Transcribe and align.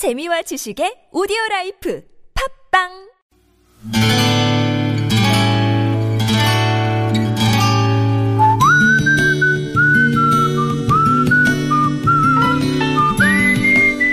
재미와 0.00 0.40
지식의 0.40 1.12
오디오 1.12 1.36
라이프 1.50 2.02
팟빵 2.72 2.88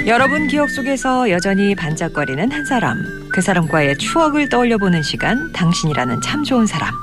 여러분 0.08 0.50
기억 0.50 0.70
속에서 0.70 1.30
여전히 1.30 1.74
반짝거리는 1.74 2.52
한 2.52 2.66
사람, 2.66 2.98
그 3.32 3.40
사람과의 3.40 3.98
추억을 3.98 4.50
떠올려 4.50 4.78
보는 4.78 5.02
시간, 5.04 5.54
당신이라는 5.54 6.20
참 6.20 6.44
좋은 6.44 6.66
사람. 6.66 6.94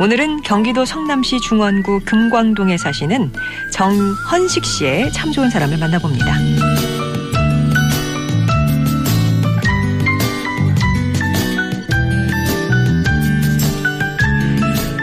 오늘은 0.00 0.40
경기도 0.40 0.86
성남시 0.86 1.38
중원구 1.42 2.00
금광동에 2.06 2.78
사시는 2.78 3.34
정헌식 3.74 4.64
씨의 4.64 5.12
참 5.12 5.32
좋은 5.32 5.50
사람을 5.50 5.76
만나봅니다. 5.76 6.95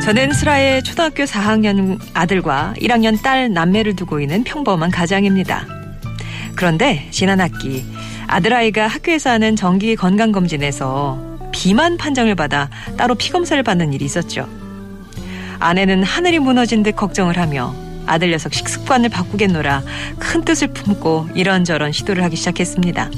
저는 0.03 0.33
슬하의 0.33 0.83
초등학교 0.83 1.23
4학년 1.23 1.97
아들과 2.13 2.73
1학년 2.77 3.21
딸 3.21 3.53
남매를 3.53 3.95
두고 3.95 4.19
있는 4.19 4.43
평범한 4.43 4.91
가장입니다. 4.91 5.65
그런데 6.57 7.07
지난 7.09 7.39
학기 7.39 7.85
아들아이가 8.27 8.85
학교에서 8.85 9.29
하는 9.29 9.55
정기 9.55 9.95
건강검진에서 9.95 11.49
비만 11.53 11.95
판정을 11.95 12.35
받아 12.35 12.69
따로 12.97 13.15
피검사를 13.15 13.63
받는 13.63 13.93
일이 13.93 14.03
있었죠. 14.03 14.45
아내는 15.59 16.03
하늘이 16.03 16.39
무너진 16.39 16.83
듯 16.83 16.97
걱정을 16.97 17.37
하며 17.37 17.73
아들 18.05 18.29
녀석 18.29 18.53
식습관을 18.53 19.07
바꾸겠노라 19.07 19.83
큰 20.19 20.43
뜻을 20.43 20.73
품고 20.73 21.29
이런저런 21.33 21.93
시도를 21.93 22.25
하기 22.25 22.35
시작했습니다. 22.35 23.09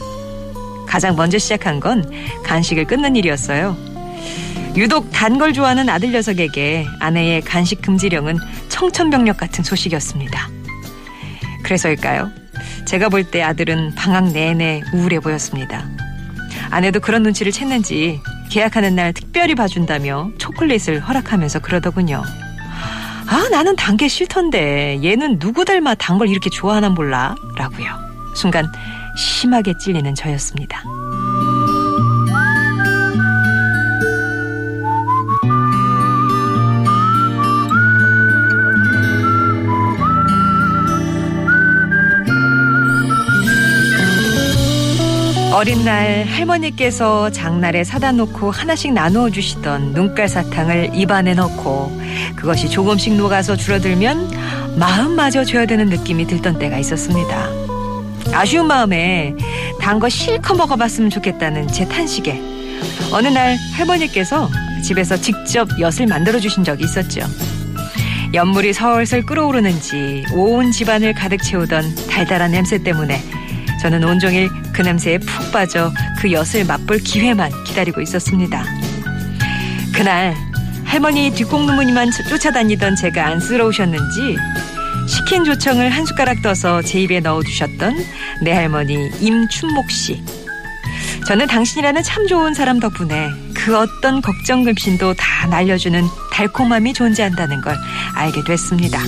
가장 0.85 1.15
먼저 1.15 1.40
시작한 1.40 1.79
건 1.79 2.07
간식을 2.43 2.85
끊는 2.85 3.15
일이었어요. 3.15 3.76
유독 4.77 5.09
단 5.12 5.37
걸 5.37 5.54
좋아하는 5.54 5.90
아들 5.90 6.12
녀석에게 6.12 6.85
아내의 6.99 7.41
간식 7.41 7.81
금지령은 7.81 8.37
청천벽력 8.70 9.37
같은 9.37 9.63
소식이었습니다. 9.63 10.49
그래서일까요? 11.63 12.29
제가 12.85 13.09
볼 13.09 13.23
때 13.31 13.41
아들은 13.41 13.96
방학 13.96 14.31
내내 14.31 14.81
우울해 14.93 15.20
보였습니다. 15.20 15.85
아내도 16.70 16.99
그런 16.99 17.23
눈치를 17.23 17.51
챘는지 17.51 18.20
계약하는 18.49 18.96
날 18.96 19.13
특별히 19.13 19.55
봐준다며 19.55 20.29
초콜릿을 20.37 20.99
허락하면서 21.01 21.59
그러더군요. 21.59 22.21
아, 23.27 23.48
나는 23.49 23.76
단 23.76 23.98
게 23.98 24.07
싫던데 24.07 24.99
얘는 25.03 25.40
누구 25.40 25.65
닮아 25.65 25.96
단 25.96 26.18
걸 26.20 26.29
이렇게 26.29 26.49
좋아하나 26.49 26.90
몰라? 26.90 27.35
라고요. 27.57 27.87
순간 28.35 28.71
심하게 29.18 29.73
찔리는 29.79 30.13
저였습니다. 30.15 30.84
어린 45.66 45.84
날 45.84 46.26
할머니께서 46.26 47.32
장날에 47.32 47.84
사다 47.84 48.12
놓고 48.12 48.52
하나씩 48.52 48.94
나누어 48.94 49.32
주시던 49.32 49.94
눈깔 49.94 50.27
사탕을 50.30 50.91
입안에 50.94 51.34
넣고 51.34 51.91
그것이 52.35 52.70
조금씩 52.70 53.16
녹아서 53.16 53.55
줄어들면 53.55 54.77
마음마저 54.77 55.43
줘야 55.43 55.66
되는 55.66 55.88
느낌이 55.88 56.27
들던 56.27 56.60
때가 56.60 56.77
있었습니다. 56.77 57.49
아쉬운 58.32 58.68
마음에 58.68 59.36
단 59.82 59.98
거 59.98 60.08
실컷 60.08 60.54
먹어봤으면 60.54 61.10
좋겠다는 61.10 61.68
제 61.70 61.88
탄식에 61.88 62.40
어느 63.12 63.27
날 63.30 63.58
할머니께서 63.74 64.47
집에서 64.84 65.18
직접 65.18 65.68
엿을 65.80 66.06
만들어 66.08 66.40
주신 66.40 66.63
적이 66.63 66.84
있었죠. 66.84 67.22
연물이 68.36 68.72
설설 68.72 69.25
끓어오르는지 69.25 70.25
온 70.36 70.72
집안을 70.72 71.16
가득 71.16 71.42
채우던 71.42 71.96
달달한 72.08 72.52
냄새 72.52 72.78
때문에 72.78 73.20
저는 73.85 74.03
온종일 74.03 74.50
그 74.73 74.81
냄새에 74.81 75.19
푹 75.19 75.51
빠져 75.51 75.94
그 76.18 76.31
엿을 76.31 76.66
맛볼 76.66 76.97
기회만 76.97 77.51
기다리고 77.66 78.01
있었습니다. 78.01 78.66
그날 79.94 80.35
할머니 80.84 81.29
뒷공무니만 81.29 82.09
쫓아다니던 82.28 82.95
제가 82.95 83.28
안쓰러우셨는지 83.28 84.38
시킨 85.07 85.45
조청을 85.45 85.91
한 85.91 86.03
숟가락 86.03 86.41
떠서 86.41 86.81
제 86.81 87.01
입에 87.01 87.19
넣어주셨던 87.19 87.94
내 88.41 88.53
할머니 88.53 88.95
임춘목 89.22 89.91
씨. 89.91 90.24
저는 91.28 91.45
당신이라는 91.45 92.01
참 92.01 92.25
좋은 92.25 92.56
사람 92.56 92.79
덕분에 92.79 93.29
그 93.53 93.78
어떤 93.78 94.19
걱정 94.19 94.63
금신도 94.63 95.13
다 95.13 95.45
날려주는 95.45 96.03
달콤함이 96.34 96.94
존재한다는 96.94 97.62
걸 97.62 97.75
알게 98.16 98.44
됐습니다. 98.45 99.00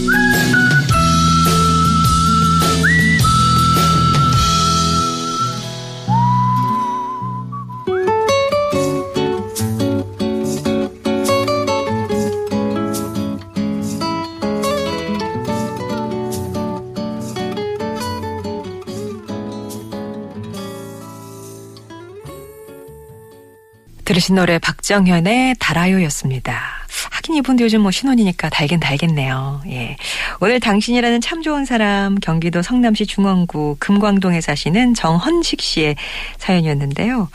들으신 24.07 24.35
노래 24.35 24.57
박정현의 24.57 25.55
달아요였습니다. 25.59 26.57
하긴 27.11 27.35
이분도 27.35 27.65
요즘 27.65 27.81
뭐 27.81 27.91
신혼이니까 27.91 28.47
달긴 28.47 28.79
달겠네요. 28.79 29.63
예. 29.67 29.97
오늘 30.39 30.61
당신이라는 30.61 31.19
참 31.19 31.41
좋은 31.41 31.65
사람 31.65 32.15
경기도 32.15 32.61
성남시 32.61 33.05
중원구 33.05 33.75
금광동에 33.79 34.39
사시는 34.39 34.93
정헌식 34.93 35.59
씨의 35.59 35.97
사연이었는데요. 36.37 37.27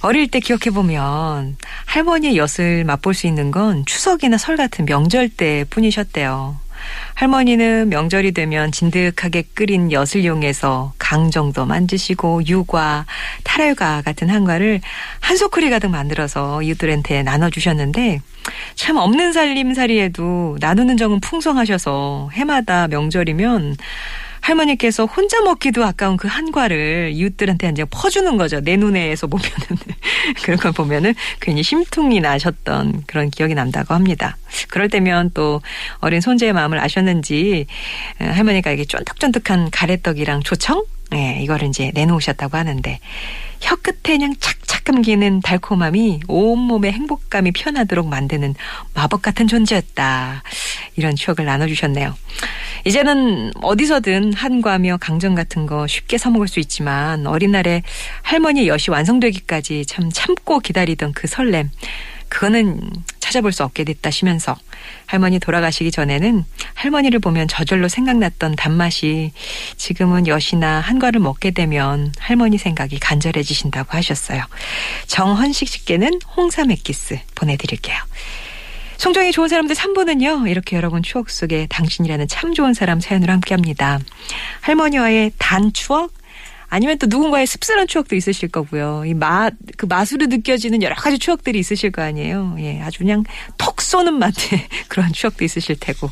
어릴 0.00 0.28
때 0.28 0.40
기억해보면 0.40 1.56
할머니의 1.86 2.36
엿을 2.36 2.82
맛볼 2.82 3.14
수 3.14 3.28
있는 3.28 3.52
건 3.52 3.84
추석이나 3.86 4.38
설 4.38 4.56
같은 4.56 4.86
명절 4.86 5.28
때 5.28 5.64
뿐이셨대요. 5.70 6.56
할머니는 7.14 7.88
명절이 7.88 8.32
되면 8.32 8.70
진득하게 8.72 9.44
끓인 9.54 9.90
엿을 9.92 10.22
이용해서 10.22 10.92
강정도 10.98 11.66
만드시고 11.66 12.46
유과, 12.46 13.06
타랄과 13.44 14.02
같은 14.02 14.28
한과를 14.28 14.80
한 15.20 15.36
소쿠리 15.36 15.70
가득 15.70 15.88
만들어서 15.90 16.62
이웃들한테 16.62 17.22
나눠주셨는데 17.22 18.20
참 18.74 18.96
없는 18.96 19.32
살림살이에도 19.32 20.58
나누는 20.60 20.96
정은 20.96 21.20
풍성하셔서 21.20 22.30
해마다 22.32 22.88
명절이면 22.88 23.76
할머니께서 24.40 25.06
혼자 25.06 25.40
먹기도 25.40 25.84
아까운 25.84 26.16
그 26.16 26.28
한과를 26.28 27.10
이웃들한테 27.12 27.68
이제 27.70 27.84
퍼주는 27.84 28.36
거죠. 28.36 28.60
내 28.60 28.76
눈에서 28.76 29.26
보면은 29.26 29.56
그런 30.42 30.58
걸 30.58 30.72
보면은 30.72 31.14
괜히 31.40 31.62
심통이 31.62 32.20
나셨던 32.20 33.04
그런 33.06 33.30
기억이 33.30 33.54
난다고 33.54 33.94
합니다. 33.94 34.36
그럴 34.68 34.88
때면 34.88 35.30
또 35.34 35.60
어린 35.98 36.20
손자의 36.20 36.52
마음을 36.52 36.78
아셨는지 36.78 37.66
할머니가 38.18 38.70
이게 38.70 38.84
쫀득쫀득한 38.84 39.70
가래떡이랑 39.70 40.42
조청 40.42 40.84
네, 41.10 41.40
이거를 41.42 41.68
이제 41.68 41.90
내놓으셨다고 41.94 42.56
하는데 42.56 43.00
혀 43.60 43.76
끝에 43.76 44.16
그냥 44.16 44.34
착 44.38 44.67
착 44.88 44.94
감기는 44.94 45.42
달콤함이 45.42 46.20
온몸에 46.28 46.90
행복감이 46.90 47.52
편하도록 47.52 48.08
만드는 48.08 48.54
마법 48.94 49.20
같은 49.20 49.46
존재였다. 49.46 50.42
이런 50.96 51.14
추억을 51.14 51.44
나눠주셨네요. 51.44 52.14
이제는 52.86 53.52
어디서든 53.60 54.32
한과며 54.32 54.96
강정 54.98 55.34
같은 55.34 55.66
거 55.66 55.86
쉽게 55.86 56.16
사먹을 56.16 56.48
수 56.48 56.58
있지만 56.58 57.26
어린 57.26 57.52
날에 57.52 57.82
할머니 58.22 58.66
엿이 58.66 58.90
완성되기까지 58.90 59.84
참 59.84 60.08
참고 60.10 60.58
기다리던 60.58 61.12
그 61.12 61.26
설렘 61.26 61.70
그거는 62.30 62.80
찾아볼 63.28 63.52
수 63.52 63.62
없게 63.62 63.84
됐다 63.84 64.10
시면서 64.10 64.56
할머니 65.04 65.38
돌아가시기 65.38 65.90
전에는 65.90 66.44
할머니를 66.72 67.20
보면 67.20 67.46
저절로 67.46 67.86
생각났던 67.86 68.56
단맛이 68.56 69.32
지금은 69.76 70.26
엿이나 70.26 70.80
한과를 70.80 71.20
먹게 71.20 71.50
되면 71.50 72.14
할머니 72.18 72.56
생각이 72.56 72.98
간절해지신다고 72.98 73.90
하셨어요. 73.98 74.42
정헌식 75.08 75.68
씨께는 75.68 76.20
홍삼 76.36 76.70
액기스 76.70 77.18
보내드릴게요. 77.34 77.98
송정이 78.96 79.32
좋은 79.32 79.48
사람들 79.48 79.76
3부는요. 79.76 80.50
이렇게 80.50 80.76
여러분 80.76 81.02
추억 81.02 81.28
속에 81.28 81.66
당신이라는 81.68 82.28
참 82.28 82.54
좋은 82.54 82.72
사람 82.72 82.98
사연으로 82.98 83.30
함께합니다. 83.34 83.98
할머니와의 84.62 85.32
단 85.38 85.72
추억 85.74 86.17
아니면 86.70 86.98
또 86.98 87.06
누군가의 87.06 87.46
씁쓸한 87.46 87.86
추억도 87.86 88.14
있으실 88.14 88.48
거고요. 88.48 89.04
이 89.06 89.14
맛, 89.14 89.54
그 89.76 89.86
맛으로 89.86 90.26
느껴지는 90.26 90.82
여러 90.82 90.94
가지 90.94 91.18
추억들이 91.18 91.58
있으실 91.58 91.90
거 91.90 92.02
아니에요. 92.02 92.56
예, 92.58 92.80
아주 92.82 92.98
그냥 92.98 93.24
톡 93.56 93.80
쏘는 93.80 94.14
맛의 94.14 94.66
그런 94.88 95.12
추억도 95.12 95.44
있으실 95.44 95.76
테고, 95.80 96.10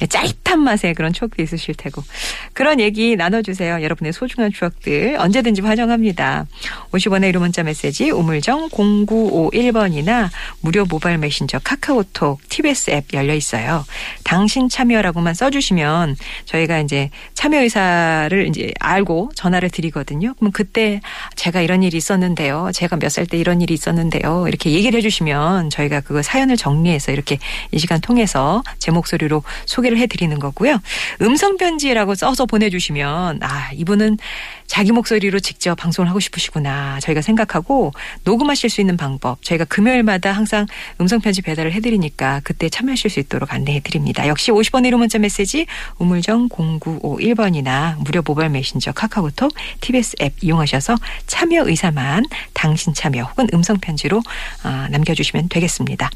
예, 0.00 0.06
짜릿한 0.06 0.60
맛의 0.60 0.94
그런 0.94 1.12
추억도 1.12 1.42
있으실 1.42 1.74
테고. 1.74 2.02
그런 2.54 2.80
얘기 2.80 3.16
나눠주세요. 3.16 3.82
여러분의 3.82 4.12
소중한 4.12 4.50
추억들 4.52 5.16
언제든지 5.18 5.60
환영합니다. 5.60 6.46
50원의 6.92 7.32
1호 7.32 7.40
문자 7.40 7.62
메시지 7.62 8.10
우물정 8.10 8.70
0951번이나 8.70 10.30
무료 10.60 10.86
모바일 10.86 11.18
메신저 11.18 11.58
카카오톡 11.58 12.40
TBS 12.48 12.90
앱 12.92 13.04
열려 13.12 13.34
있어요. 13.34 13.84
당신 14.24 14.68
참여라고만 14.68 15.34
써주시면 15.34 16.16
저희가 16.46 16.80
이제 16.80 17.10
참여 17.34 17.60
의사를 17.60 18.46
이제 18.48 18.72
알고 18.80 19.32
전화를 19.34 19.70
드리 19.70 19.90
거든요. 19.98 20.34
그럼 20.38 20.52
그때 20.52 21.00
제가 21.34 21.60
이런 21.60 21.82
일이 21.82 21.96
있었는데요. 21.96 22.70
제가 22.72 22.96
몇 22.96 23.08
살 23.10 23.26
때 23.26 23.36
이런 23.36 23.60
일이 23.60 23.74
있었는데요. 23.74 24.46
이렇게 24.46 24.70
얘기를 24.70 24.96
해주시면 24.98 25.70
저희가 25.70 26.00
그 26.02 26.22
사연을 26.22 26.56
정리해서 26.56 27.10
이렇게 27.10 27.38
이 27.72 27.78
시간 27.78 28.00
통해서 28.00 28.62
제 28.78 28.90
목소리로 28.92 29.42
소개를 29.66 29.98
해드리는 29.98 30.38
거고요. 30.38 30.78
음성 31.22 31.56
편지라고 31.56 32.14
써서 32.14 32.46
보내주시면 32.46 33.40
아 33.42 33.70
이분은 33.72 34.18
자기 34.68 34.92
목소리로 34.92 35.40
직접 35.40 35.74
방송을 35.74 36.08
하고 36.08 36.20
싶으시구나 36.20 37.00
저희가 37.00 37.22
생각하고 37.22 37.92
녹음하실 38.22 38.70
수 38.70 38.80
있는 38.80 38.96
방법 38.96 39.42
저희가 39.42 39.64
금요일마다 39.64 40.30
항상 40.30 40.66
음성 41.00 41.20
편지 41.20 41.42
배달을 41.42 41.72
해드리니까 41.72 42.42
그때 42.44 42.68
참여하실 42.68 43.10
수 43.10 43.18
있도록 43.18 43.52
안내해드립니다. 43.52 44.28
역시 44.28 44.52
50원 44.52 44.86
1호 44.88 44.98
문자 44.98 45.18
메시지 45.18 45.66
우물정 45.98 46.50
0951번이나 46.50 47.96
무료 48.04 48.22
모바일 48.24 48.50
메신저 48.50 48.92
카카오톡 48.92 49.52
TBS 49.80 50.16
앱 50.20 50.34
이용하셔서 50.42 50.96
참여 51.26 51.64
의사만 51.66 52.24
당신 52.52 52.94
참여 52.94 53.22
혹은 53.22 53.48
음성 53.54 53.78
편지로 53.78 54.22
아, 54.62 54.88
남겨주시면 54.90 55.48
되겠습니다. 55.48 56.10